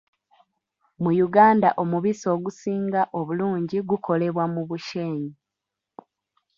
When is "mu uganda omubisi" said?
1.01-2.25